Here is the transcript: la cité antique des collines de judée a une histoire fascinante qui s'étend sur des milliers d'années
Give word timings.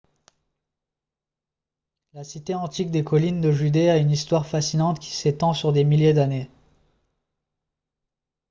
la 2.13 2.23
cité 2.23 2.55
antique 2.55 2.89
des 2.89 3.03
collines 3.03 3.39
de 3.39 3.51
judée 3.51 3.87
a 3.91 3.97
une 3.97 4.09
histoire 4.09 4.47
fascinante 4.47 4.97
qui 4.99 5.11
s'étend 5.11 5.53
sur 5.53 5.73
des 5.73 5.83
milliers 5.83 6.13
d'années 6.15 6.49